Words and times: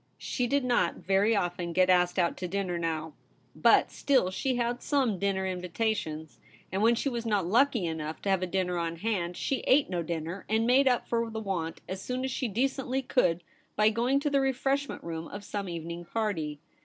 She 0.17 0.47
did 0.47 0.65
not 0.65 0.95
very 0.95 1.35
often 1.35 1.73
get 1.73 1.87
asked 1.87 2.17
out 2.17 2.35
to 2.37 2.47
dinner 2.47 2.79
now, 2.79 3.13
but 3.55 3.91
VOL. 3.91 4.29
I. 4.29 4.33
8 4.33 4.55
114 4.55 4.57
THE 4.57 4.63
REBEL 4.63 4.79
ROSE. 4.79 4.81
Still 4.81 4.81
she 4.81 4.81
had 4.81 4.81
some 5.11 5.19
dinner 5.19 5.45
invitations; 5.45 6.39
and 6.71 6.81
when 6.81 6.95
she 6.95 7.07
was 7.07 7.23
not 7.27 7.45
lucky 7.45 7.85
enough 7.85 8.19
to 8.23 8.29
have 8.31 8.41
a 8.41 8.47
dinner 8.47 8.79
on 8.79 8.95
hand, 8.95 9.37
she 9.37 9.59
ate 9.67 9.91
no 9.91 10.01
dinner, 10.01 10.43
and 10.49 10.65
made 10.65 10.87
up 10.87 11.07
for 11.07 11.29
the 11.29 11.39
want 11.39 11.81
as 11.87 12.01
soon 12.01 12.23
as 12.23 12.31
she 12.31 12.47
decently 12.47 13.03
could 13.03 13.43
by 13.75 13.91
going 13.91 14.19
to 14.21 14.31
the 14.31 14.41
refreshment 14.41 15.03
room 15.03 15.27
of 15.27 15.43
some 15.43 15.69
evening 15.69 16.03
party. 16.05 16.59